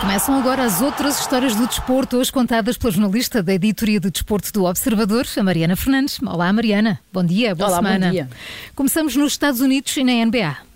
Começam 0.00 0.38
agora 0.38 0.64
as 0.64 0.80
outras 0.80 1.18
histórias 1.18 1.56
do 1.56 1.66
desporto, 1.66 2.18
hoje 2.18 2.30
contadas 2.30 2.76
pela 2.76 2.92
jornalista 2.92 3.42
da 3.42 3.54
editoria 3.54 3.98
de 3.98 4.10
desporto 4.10 4.52
do 4.52 4.64
Observador, 4.64 5.26
a 5.36 5.42
Mariana 5.42 5.74
Fernandes. 5.74 6.20
Olá, 6.22 6.52
Mariana. 6.52 7.00
Bom 7.12 7.24
dia, 7.24 7.54
boa 7.54 7.68
Olá, 7.68 7.78
semana. 7.78 8.06
Bom 8.06 8.12
dia. 8.12 8.28
Começamos 8.76 9.16
nos 9.16 9.32
Estados 9.32 9.60
Unidos 9.60 9.96
e 9.96 10.04
na 10.04 10.24
NBA 10.24 10.71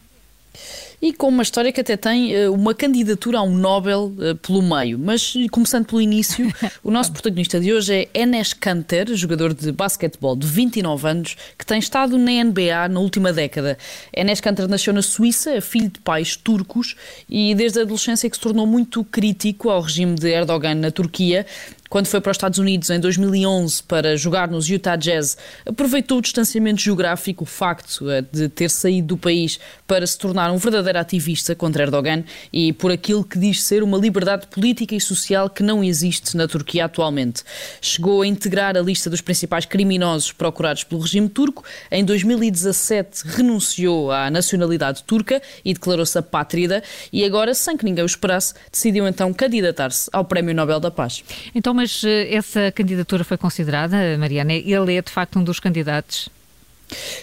e 1.00 1.12
com 1.12 1.28
uma 1.28 1.42
história 1.42 1.72
que 1.72 1.80
até 1.80 1.96
tem 1.96 2.46
uh, 2.46 2.52
uma 2.52 2.74
candidatura 2.74 3.38
a 3.38 3.42
um 3.42 3.54
Nobel 3.54 4.12
uh, 4.16 4.36
pelo 4.36 4.62
meio. 4.62 4.98
Mas, 4.98 5.34
começando 5.50 5.86
pelo 5.86 6.00
início, 6.00 6.52
o 6.82 6.90
nosso 6.90 7.12
protagonista 7.12 7.60
de 7.60 7.72
hoje 7.72 7.94
é 7.94 8.08
Enes 8.14 8.52
Kanter, 8.52 9.14
jogador 9.14 9.54
de 9.54 9.70
basquetebol 9.72 10.36
de 10.36 10.46
29 10.46 11.08
anos, 11.08 11.36
que 11.58 11.66
tem 11.66 11.78
estado 11.78 12.16
na 12.18 12.32
NBA 12.44 12.88
na 12.90 13.00
última 13.00 13.32
década. 13.32 13.78
Enes 14.12 14.40
Kanter 14.40 14.68
nasceu 14.68 14.92
na 14.92 15.02
Suíça, 15.02 15.50
é 15.50 15.60
filho 15.60 15.90
de 15.90 16.00
pais 16.00 16.36
turcos 16.36 16.96
e 17.28 17.54
desde 17.54 17.80
a 17.80 17.82
adolescência 17.82 18.28
que 18.28 18.36
se 18.36 18.42
tornou 18.42 18.66
muito 18.66 19.04
crítico 19.04 19.68
ao 19.68 19.80
regime 19.80 20.14
de 20.14 20.28
Erdogan 20.28 20.74
na 20.74 20.90
Turquia 20.90 21.46
quando 21.88 22.06
foi 22.06 22.20
para 22.20 22.30
os 22.30 22.36
Estados 22.36 22.58
Unidos 22.58 22.90
em 22.90 22.98
2011 22.98 23.82
para 23.84 24.16
jogar 24.16 24.48
nos 24.48 24.68
Utah 24.68 24.96
Jazz, 24.96 25.36
aproveitou 25.64 26.18
o 26.18 26.22
distanciamento 26.22 26.80
geográfico, 26.80 27.44
o 27.44 27.46
facto 27.46 28.10
eh, 28.10 28.24
de 28.32 28.48
ter 28.48 28.70
saído 28.70 29.08
do 29.08 29.16
país 29.16 29.60
para 29.86 30.06
se 30.06 30.18
tornar 30.18 30.50
um 30.50 30.56
verdadeiro 30.56 30.98
ativista 30.98 31.54
contra 31.54 31.84
Erdogan 31.84 32.24
e 32.52 32.72
por 32.72 32.90
aquilo 32.90 33.22
que 33.22 33.38
diz 33.38 33.62
ser 33.62 33.82
uma 33.82 33.96
liberdade 33.96 34.46
política 34.48 34.94
e 34.94 35.00
social 35.00 35.48
que 35.48 35.62
não 35.62 35.82
existe 35.82 36.36
na 36.36 36.48
Turquia 36.48 36.86
atualmente. 36.86 37.44
Chegou 37.80 38.22
a 38.22 38.26
integrar 38.26 38.76
a 38.76 38.80
lista 38.80 39.08
dos 39.08 39.20
principais 39.20 39.64
criminosos 39.64 40.32
procurados 40.32 40.82
pelo 40.84 41.00
regime 41.00 41.28
turco. 41.28 41.64
Em 41.90 42.04
2017 42.04 43.22
renunciou 43.26 44.10
à 44.10 44.30
nacionalidade 44.30 45.04
turca 45.04 45.40
e 45.64 45.72
declarou-se 45.72 46.18
apátrida 46.18 46.82
e 47.12 47.24
agora, 47.24 47.54
sem 47.54 47.76
que 47.76 47.84
ninguém 47.84 48.02
o 48.02 48.06
esperasse, 48.06 48.54
decidiu 48.70 49.06
então 49.06 49.32
candidatar-se 49.32 50.08
ao 50.12 50.24
Prémio 50.24 50.54
Nobel 50.54 50.80
da 50.80 50.90
Paz. 50.90 51.22
Então, 51.54 51.75
mas 51.76 52.02
eh, 52.02 52.34
essa 52.34 52.72
candidatura 52.72 53.22
foi 53.22 53.36
considerada, 53.36 53.96
Mariana? 54.18 54.54
Ele 54.54 54.96
é 54.96 55.02
de 55.02 55.10
facto 55.10 55.38
um 55.38 55.44
dos 55.44 55.60
candidatos? 55.60 56.28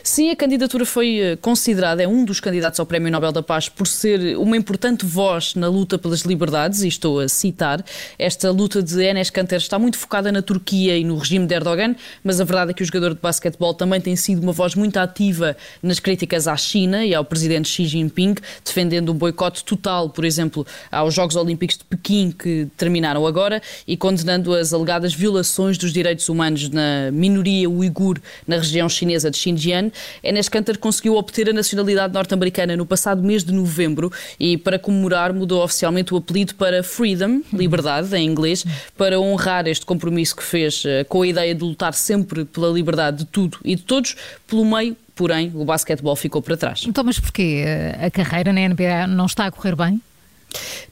Sim, 0.03 0.29
a 0.31 0.35
candidatura 0.35 0.85
foi 0.85 1.19
eh, 1.19 1.35
considerada, 1.37 2.03
é 2.03 2.07
um 2.07 2.25
dos 2.25 2.39
candidatos 2.39 2.79
ao 2.79 2.85
Prémio 2.85 3.09
Nobel 3.09 3.31
da 3.31 3.41
Paz 3.41 3.69
por 3.69 3.87
ser 3.87 4.37
uma 4.37 4.57
importante 4.57 5.05
voz 5.05 5.55
na 5.55 5.69
luta 5.69 5.97
pelas 5.97 6.21
liberdades, 6.21 6.83
e 6.83 6.89
estou 6.89 7.21
a 7.21 7.29
citar. 7.29 7.83
Esta 8.19 8.51
luta 8.51 8.83
de 8.83 9.01
Enes 9.01 9.29
Kanter 9.29 9.59
está 9.59 9.79
muito 9.79 9.97
focada 9.97 10.31
na 10.31 10.41
Turquia 10.41 10.97
e 10.97 11.03
no 11.05 11.17
regime 11.17 11.47
de 11.47 11.55
Erdogan, 11.55 11.95
mas 12.23 12.41
a 12.41 12.43
verdade 12.43 12.71
é 12.71 12.73
que 12.73 12.83
o 12.83 12.85
jogador 12.85 13.13
de 13.13 13.21
basquetebol 13.21 13.73
também 13.73 14.01
tem 14.01 14.15
sido 14.15 14.43
uma 14.43 14.51
voz 14.51 14.75
muito 14.75 14.97
ativa 14.97 15.55
nas 15.81 15.99
críticas 15.99 16.47
à 16.47 16.57
China 16.57 17.05
e 17.05 17.15
ao 17.15 17.23
presidente 17.23 17.69
Xi 17.69 17.85
Jinping, 17.85 18.35
defendendo 18.63 19.13
um 19.13 19.15
boicote 19.15 19.63
total, 19.63 20.09
por 20.09 20.25
exemplo, 20.25 20.67
aos 20.91 21.13
Jogos 21.13 21.37
Olímpicos 21.37 21.77
de 21.77 21.85
Pequim 21.85 22.31
que 22.31 22.67
terminaram 22.75 23.25
agora 23.25 23.61
e 23.87 23.95
condenando 23.95 24.53
as 24.53 24.73
alegadas 24.73 25.13
violações 25.13 25.77
dos 25.77 25.93
direitos 25.93 26.27
humanos 26.27 26.69
na 26.69 27.09
minoria 27.11 27.69
uigur 27.69 28.19
na 28.45 28.57
região 28.57 28.89
chinesa 28.89 29.31
de 29.31 29.37
Xinjiang 29.37 29.52
Xinjiang, 29.53 29.91
Enes 30.23 30.49
Kanter 30.49 30.77
conseguiu 30.77 31.15
obter 31.15 31.49
a 31.49 31.53
nacionalidade 31.53 32.13
norte-americana 32.13 32.75
no 32.75 32.85
passado 32.85 33.23
mês 33.23 33.43
de 33.43 33.53
novembro 33.53 34.11
e, 34.39 34.57
para 34.57 34.79
comemorar, 34.79 35.33
mudou 35.33 35.63
oficialmente 35.63 36.13
o 36.13 36.17
apelido 36.17 36.55
para 36.55 36.83
Freedom, 36.83 37.41
liberdade 37.53 38.15
em 38.15 38.25
inglês, 38.25 38.65
para 38.97 39.19
honrar 39.19 39.67
este 39.67 39.85
compromisso 39.85 40.35
que 40.35 40.43
fez 40.43 40.83
eh, 40.85 41.03
com 41.03 41.21
a 41.21 41.27
ideia 41.27 41.53
de 41.53 41.63
lutar 41.63 41.93
sempre 41.93 42.45
pela 42.45 42.69
liberdade 42.69 43.19
de 43.19 43.25
tudo 43.25 43.57
e 43.63 43.75
de 43.75 43.83
todos, 43.83 44.15
pelo 44.47 44.65
meio 44.65 44.95
porém 45.15 45.51
o 45.53 45.63
basquetebol 45.63 46.15
ficou 46.15 46.41
para 46.41 46.57
trás. 46.57 46.83
Então, 46.87 47.03
mas 47.03 47.19
porquê? 47.19 47.63
A 48.03 48.09
carreira 48.09 48.51
na 48.51 48.67
NBA 48.67 49.05
não 49.07 49.27
está 49.27 49.45
a 49.45 49.51
correr 49.51 49.75
bem? 49.75 50.01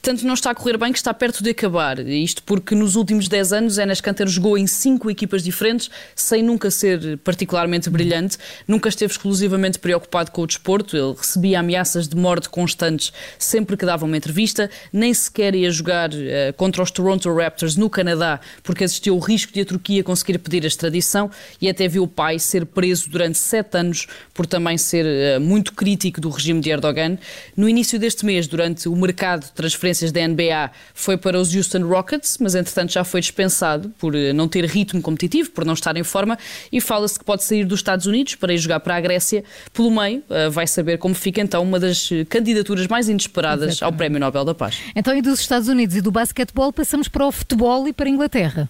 Tanto 0.02 0.26
não 0.26 0.34
está 0.34 0.52
a 0.52 0.56
correr 0.56 0.78
bem 0.78 0.92
que 0.92 0.98
está 0.98 1.14
perto 1.14 1.44
de 1.44 1.52
acabar. 1.52 2.00
Isto 2.00 2.44
porque 2.44 2.74
nos 2.76 2.96
últimos 2.96 3.28
10 3.28 3.54
anos 3.54 3.78
Enes 3.78 4.02
Kanter 4.02 4.28
jogou 4.28 4.58
em 4.58 4.68
cinco 4.68 5.10
equipas 5.10 5.44
diferentes, 5.44 5.90
sem 6.16 6.42
nunca 6.44 6.72
ser 6.72 7.18
particularmente 7.20 7.90
brilhante, 7.90 8.38
nunca 8.68 8.90
esteve 8.90 9.12
exclusivamente 9.12 9.80
preocupado 9.80 10.32
com 10.32 10.42
o 10.42 10.48
desporto, 10.48 10.98
ele 10.98 11.14
recebia 11.16 11.60
ameaças 11.60 12.08
de 12.08 12.16
morte 12.16 12.50
constantes 12.50 13.14
sempre 13.38 13.78
que 13.78 13.86
dava 13.86 14.06
uma 14.06 14.18
entrevista, 14.18 14.70
nem 14.92 15.14
sequer 15.14 15.56
ia 15.56 15.70
jogar 15.70 16.10
uh, 16.12 16.54
contra 16.56 16.82
os 16.82 16.92
Toronto 16.92 17.34
Raptors 17.34 17.76
no 17.76 17.90
Canadá, 17.90 18.40
porque 18.64 18.84
existia 18.84 19.14
o 19.14 19.20
risco 19.20 19.54
de 19.54 19.62
a 19.62 19.66
Turquia 19.66 20.04
conseguir 20.04 20.38
pedir 20.40 20.64
a 20.64 20.68
extradição 20.68 21.30
e 21.60 21.70
até 21.70 21.88
viu 21.88 22.04
o 22.04 22.08
pai 22.08 22.40
ser 22.40 22.66
preso 22.66 23.10
durante 23.10 23.38
sete 23.38 23.78
anos 23.78 24.08
por 24.34 24.46
também 24.46 24.78
ser 24.78 25.06
uh, 25.06 25.42
muito 25.42 25.74
crítico 25.74 26.20
do 26.20 26.30
regime 26.30 26.62
de 26.62 26.70
Erdogan. 26.70 27.18
No 27.56 27.70
início 27.70 28.00
deste 28.00 28.26
mês, 28.26 28.48
durante 28.48 28.90
o 28.90 28.96
mercado 28.96 29.51
transferências 29.54 30.12
da 30.12 30.26
NBA 30.28 30.72
foi 30.94 31.18
para 31.18 31.40
os 31.40 31.54
Houston 31.56 31.88
Rockets, 31.88 32.38
mas 32.40 32.56
entretanto 32.56 32.92
já 32.94 33.04
foi 33.04 33.22
dispensado 33.22 33.90
por 33.98 34.16
eh, 34.16 34.34
não 34.34 34.48
ter 34.48 34.66
ritmo 34.66 35.02
competitivo, 35.02 35.52
por 35.52 35.66
não 35.66 35.74
estar 35.74 35.96
em 35.98 36.04
forma, 36.04 36.38
e 36.72 36.82
fala-se 36.82 37.18
que 37.18 37.26
pode 37.26 37.44
sair 37.44 37.66
dos 37.66 37.80
Estados 37.80 38.06
Unidos 38.06 38.36
para 38.36 38.54
ir 38.54 38.58
jogar 38.58 38.80
para 38.80 38.96
a 38.96 39.02
Grécia. 39.02 39.44
Pelo 39.74 39.92
meio, 39.92 40.24
eh, 40.30 40.50
vai 40.50 40.68
saber 40.68 40.98
como 40.98 41.14
fica 41.16 41.42
então 41.42 41.64
uma 41.64 41.80
das 41.80 42.10
candidaturas 42.30 42.88
mais 42.88 43.10
inesperadas 43.10 43.70
Exatamente. 43.70 43.84
ao 43.84 43.94
Prémio 43.94 44.20
Nobel 44.20 44.46
da 44.46 44.54
Paz. 44.54 44.80
Então, 44.96 45.16
e 45.16 45.22
dos 45.22 45.40
Estados 45.40 45.68
Unidos 45.68 45.96
e 45.96 46.02
do 46.02 46.12
basquetebol, 46.12 46.74
passamos 46.74 47.08
para 47.08 47.26
o 47.26 47.32
futebol 47.32 47.88
e 47.88 47.94
para 47.94 48.08
a 48.08 48.10
Inglaterra. 48.10 48.70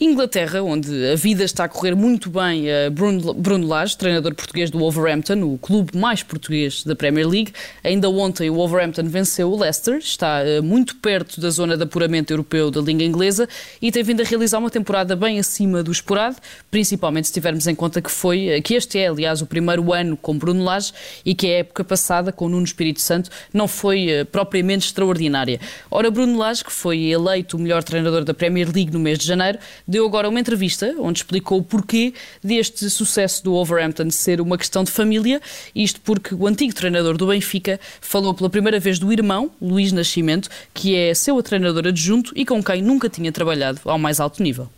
Inglaterra, 0.00 0.62
onde 0.62 1.12
a 1.12 1.16
vida 1.16 1.44
está 1.44 1.64
a 1.64 1.68
correr 1.68 1.94
muito 1.94 2.30
bem, 2.30 2.66
Bruno, 2.92 3.32
Bruno 3.34 3.66
Lage, 3.66 3.96
treinador 3.96 4.34
português 4.34 4.70
do 4.70 4.78
Wolverhampton, 4.78 5.42
o 5.42 5.58
clube 5.58 5.96
mais 5.96 6.22
português 6.22 6.84
da 6.84 6.94
Premier 6.94 7.26
League. 7.26 7.52
Ainda 7.82 8.08
ontem 8.10 8.50
o 8.50 8.54
Wolverhampton 8.54 9.04
venceu 9.04 9.50
o 9.50 9.58
Leicester, 9.58 9.96
está 9.98 10.44
eh, 10.44 10.60
muito 10.60 10.96
perto 10.96 11.40
da 11.40 11.50
zona 11.50 11.76
de 11.76 11.84
apuramento 11.84 12.32
europeu 12.32 12.70
da 12.70 12.80
língua 12.80 13.04
inglesa 13.04 13.48
e 13.80 13.90
tem 13.90 14.02
vindo 14.02 14.20
a 14.20 14.24
realizar 14.24 14.58
uma 14.58 14.70
temporada 14.70 15.14
bem 15.16 15.38
acima 15.38 15.82
do 15.82 15.90
esperado, 15.90 16.36
principalmente 16.70 17.28
se 17.28 17.32
tivermos 17.32 17.66
em 17.66 17.74
conta 17.74 18.02
que 18.02 18.10
foi, 18.10 18.48
eh, 18.48 18.60
que 18.60 18.74
este 18.74 18.98
é, 18.98 19.08
aliás, 19.08 19.40
o 19.40 19.46
primeiro 19.46 19.92
ano 19.92 20.16
com 20.16 20.36
Bruno 20.36 20.64
Lage 20.64 20.92
e 21.24 21.34
que 21.34 21.46
a 21.46 21.58
época 21.58 21.84
passada 21.84 22.32
com 22.32 22.48
Nuno 22.48 22.64
Espírito 22.64 23.00
Santo 23.00 23.30
não 23.52 23.68
foi 23.68 24.10
eh, 24.10 24.24
propriamente 24.24 24.86
extraordinária. 24.86 25.60
Ora, 25.90 26.10
Bruno 26.10 26.38
Lage, 26.38 26.64
que 26.64 26.72
foi 26.72 27.06
eleito 27.06 27.56
o 27.56 27.60
melhor 27.60 27.82
treinador 27.82 28.24
da 28.24 28.34
Premier 28.34 28.68
League 28.72 28.92
no 28.92 28.98
mês 28.98 29.18
de 29.18 29.24
janeiro, 29.24 29.37
Janeiro, 29.38 29.58
deu 29.86 30.04
agora 30.04 30.28
uma 30.28 30.40
entrevista 30.40 30.94
onde 30.98 31.20
explicou 31.20 31.58
o 31.58 31.62
porquê 31.62 32.12
deste 32.42 32.90
sucesso 32.90 33.44
do 33.44 33.52
Wolverhampton 33.52 34.10
ser 34.10 34.40
uma 34.40 34.58
questão 34.58 34.82
de 34.82 34.90
família, 34.90 35.40
isto 35.74 36.00
porque 36.00 36.34
o 36.34 36.46
antigo 36.46 36.74
treinador 36.74 37.16
do 37.16 37.28
Benfica 37.28 37.78
falou 38.00 38.34
pela 38.34 38.50
primeira 38.50 38.80
vez 38.80 38.98
do 38.98 39.12
irmão, 39.12 39.50
Luís 39.62 39.92
Nascimento, 39.92 40.48
que 40.74 40.96
é 40.96 41.14
seu 41.14 41.40
treinador 41.42 41.86
adjunto 41.86 42.32
e 42.34 42.44
com 42.44 42.62
quem 42.62 42.82
nunca 42.82 43.08
tinha 43.08 43.30
trabalhado 43.30 43.80
ao 43.84 43.98
mais 43.98 44.18
alto 44.18 44.42
nível. 44.42 44.68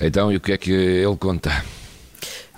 Então, 0.00 0.30
e 0.30 0.36
o 0.36 0.40
que 0.40 0.52
é 0.52 0.58
que 0.58 0.70
ele 0.70 1.16
conta? 1.16 1.50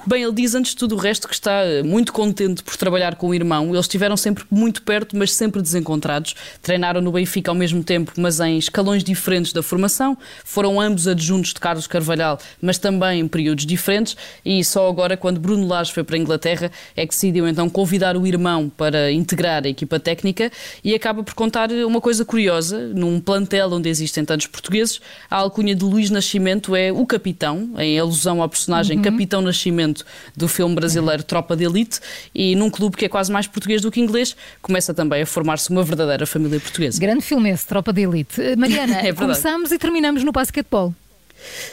Bem, 0.08 0.22
ele 0.22 0.32
diz 0.32 0.54
antes 0.54 0.70
de 0.70 0.78
tudo 0.78 0.94
o 0.94 0.98
resto 0.98 1.28
que 1.28 1.34
está 1.34 1.62
eh, 1.66 1.82
muito 1.82 2.14
contente 2.14 2.62
por 2.62 2.74
trabalhar 2.78 3.16
com 3.16 3.28
o 3.28 3.34
irmão. 3.34 3.74
Eles 3.74 3.80
estiveram 3.80 4.16
sempre 4.16 4.42
muito 4.50 4.80
perto, 4.80 5.14
mas 5.14 5.34
sempre 5.34 5.60
desencontrados. 5.60 6.34
Treinaram 6.62 7.02
no 7.02 7.12
Benfica 7.12 7.50
ao 7.50 7.54
mesmo 7.54 7.84
tempo, 7.84 8.12
mas 8.16 8.40
em 8.40 8.56
escalões 8.56 9.04
diferentes 9.04 9.52
da 9.52 9.62
formação. 9.62 10.16
Foram 10.46 10.80
ambos 10.80 11.06
adjuntos 11.06 11.52
de 11.52 11.60
Carlos 11.60 11.86
Carvalhal, 11.86 12.38
mas 12.58 12.78
também 12.78 13.20
em 13.20 13.28
períodos 13.28 13.66
diferentes. 13.66 14.16
E 14.42 14.64
só 14.64 14.88
agora, 14.88 15.14
quando 15.14 15.38
Bruno 15.38 15.66
Lage 15.66 15.92
foi 15.92 16.02
para 16.02 16.16
a 16.16 16.18
Inglaterra, 16.18 16.72
é 16.96 17.04
que 17.04 17.12
decidiu 17.12 17.46
então 17.46 17.68
convidar 17.68 18.16
o 18.16 18.26
irmão 18.26 18.72
para 18.74 19.12
integrar 19.12 19.66
a 19.66 19.68
equipa 19.68 20.00
técnica 20.00 20.50
e 20.82 20.94
acaba 20.94 21.22
por 21.22 21.34
contar 21.34 21.70
uma 21.70 22.00
coisa 22.00 22.24
curiosa. 22.24 22.78
Num 22.94 23.20
plantel 23.20 23.74
onde 23.74 23.90
existem 23.90 24.24
tantos 24.24 24.46
portugueses, 24.46 25.02
a 25.30 25.36
alcunha 25.36 25.74
de 25.74 25.84
Luís 25.84 26.08
Nascimento 26.08 26.74
é 26.74 26.90
o 26.90 27.04
capitão, 27.04 27.72
em 27.76 27.98
alusão 27.98 28.40
ao 28.40 28.48
personagem 28.48 28.96
uhum. 28.96 29.02
Capitão 29.02 29.42
Nascimento 29.42 29.97
do 30.36 30.48
filme 30.48 30.74
brasileiro 30.74 31.22
Tropa 31.22 31.56
de 31.56 31.64
Elite 31.64 32.00
e 32.34 32.54
num 32.54 32.70
clube 32.70 32.96
que 32.96 33.04
é 33.04 33.08
quase 33.08 33.30
mais 33.32 33.46
português 33.46 33.82
do 33.82 33.90
que 33.90 34.00
inglês, 34.00 34.36
começa 34.60 34.92
também 34.94 35.22
a 35.22 35.26
formar-se 35.26 35.70
uma 35.70 35.82
verdadeira 35.82 36.26
família 36.26 36.60
portuguesa. 36.60 37.00
Grande 37.00 37.22
filme 37.22 37.50
esse, 37.50 37.66
Tropa 37.66 37.92
de 37.92 38.02
Elite. 38.02 38.40
Eh, 38.40 38.56
Mariana, 38.56 39.00
é 39.06 39.12
começamos 39.12 39.72
e 39.72 39.78
terminamos 39.78 40.22
no 40.24 40.32
basquetebol. 40.32 40.94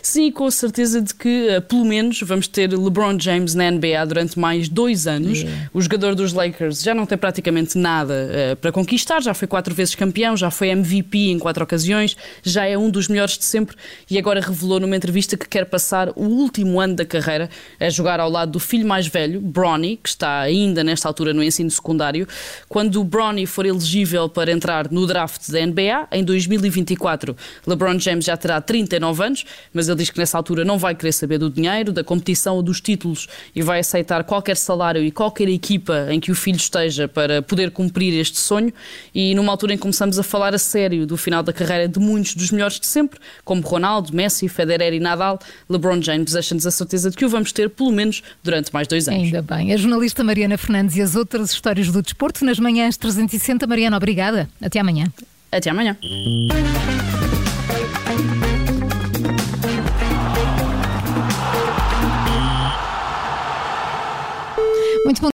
Sim, 0.01 0.31
com 0.31 0.45
a 0.45 0.51
certeza 0.51 1.01
de 1.01 1.13
que, 1.13 1.57
uh, 1.57 1.61
pelo 1.61 1.85
menos, 1.85 2.21
vamos 2.21 2.47
ter 2.47 2.71
LeBron 2.71 3.19
James 3.19 3.53
na 3.53 3.69
NBA 3.71 4.05
durante 4.07 4.39
mais 4.39 4.69
dois 4.69 5.07
anos. 5.07 5.39
Yeah. 5.39 5.69
O 5.73 5.81
jogador 5.81 6.15
dos 6.15 6.33
Lakers 6.33 6.81
já 6.81 6.93
não 6.93 7.05
tem 7.05 7.17
praticamente 7.17 7.77
nada 7.77 8.13
uh, 8.13 8.55
para 8.57 8.71
conquistar, 8.71 9.21
já 9.21 9.33
foi 9.33 9.47
quatro 9.47 9.73
vezes 9.73 9.95
campeão, 9.95 10.35
já 10.35 10.51
foi 10.51 10.69
MVP 10.69 11.31
em 11.31 11.39
quatro 11.39 11.63
ocasiões, 11.63 12.15
já 12.43 12.65
é 12.65 12.77
um 12.77 12.89
dos 12.89 13.07
melhores 13.07 13.37
de 13.37 13.45
sempre 13.45 13.75
e 14.09 14.17
agora 14.17 14.39
revelou 14.39 14.79
numa 14.79 14.95
entrevista 14.95 15.37
que 15.37 15.47
quer 15.47 15.65
passar 15.65 16.09
o 16.15 16.23
último 16.23 16.79
ano 16.79 16.95
da 16.95 17.05
carreira 17.05 17.49
a 17.79 17.89
jogar 17.89 18.19
ao 18.19 18.29
lado 18.29 18.53
do 18.53 18.59
filho 18.59 18.87
mais 18.87 19.07
velho, 19.07 19.41
Bronny, 19.41 19.97
que 19.97 20.09
está 20.09 20.39
ainda 20.39 20.83
nesta 20.83 21.07
altura 21.07 21.33
no 21.33 21.43
ensino 21.43 21.69
secundário. 21.69 22.27
Quando 22.69 22.99
o 22.99 23.03
Bronny 23.03 23.45
for 23.45 23.65
elegível 23.65 24.29
para 24.29 24.51
entrar 24.51 24.91
no 24.91 25.05
draft 25.05 25.49
da 25.49 25.65
NBA, 25.65 26.07
em 26.11 26.23
2024, 26.23 27.35
LeBron 27.65 27.99
James 27.99 28.25
já 28.25 28.37
terá 28.37 28.61
39 28.61 29.23
anos 29.23 29.45
mas 29.73 29.87
ele 29.87 29.97
diz 29.97 30.09
que 30.09 30.17
nessa 30.17 30.37
altura 30.37 30.63
não 30.63 30.77
vai 30.77 30.95
querer 30.95 31.11
saber 31.11 31.37
do 31.37 31.49
dinheiro, 31.49 31.91
da 31.91 32.03
competição 32.03 32.55
ou 32.55 32.63
dos 32.63 32.81
títulos 32.81 33.27
e 33.55 33.61
vai 33.61 33.79
aceitar 33.79 34.23
qualquer 34.23 34.57
salário 34.57 35.03
e 35.03 35.11
qualquer 35.11 35.49
equipa 35.49 36.07
em 36.09 36.19
que 36.19 36.31
o 36.31 36.35
filho 36.35 36.57
esteja 36.57 37.07
para 37.07 37.41
poder 37.41 37.71
cumprir 37.71 38.13
este 38.19 38.39
sonho. 38.39 38.73
E 39.13 39.33
numa 39.35 39.51
altura 39.51 39.73
em 39.73 39.77
que 39.77 39.81
começamos 39.81 40.19
a 40.19 40.23
falar 40.23 40.53
a 40.53 40.57
sério 40.57 41.05
do 41.05 41.17
final 41.17 41.43
da 41.43 41.53
carreira 41.53 41.87
de 41.87 41.99
muitos 41.99 42.35
dos 42.35 42.51
melhores 42.51 42.79
de 42.79 42.87
sempre, 42.87 43.19
como 43.43 43.61
Ronaldo, 43.61 44.13
Messi, 44.13 44.47
Federer 44.47 44.93
e 44.93 44.99
Nadal, 44.99 45.39
LeBron 45.69 46.01
James 46.01 46.33
deixa-nos 46.33 46.65
a 46.65 46.71
certeza 46.71 47.09
de 47.09 47.17
que 47.17 47.25
o 47.25 47.29
vamos 47.29 47.51
ter 47.51 47.69
pelo 47.69 47.91
menos 47.91 48.21
durante 48.43 48.73
mais 48.73 48.87
dois 48.87 49.07
anos. 49.07 49.23
Ainda 49.23 49.41
bem. 49.41 49.73
A 49.73 49.77
jornalista 49.77 50.23
Mariana 50.23 50.57
Fernandes 50.57 50.95
e 50.95 51.01
as 51.01 51.15
outras 51.15 51.51
histórias 51.51 51.87
do 51.89 52.01
desporto 52.01 52.43
nas 52.45 52.59
manhãs 52.59 52.97
360. 52.97 53.67
Mariana, 53.67 53.97
obrigada. 53.97 54.49
Até 54.61 54.79
amanhã. 54.79 55.11
Até 55.51 55.69
amanhã. 55.69 55.97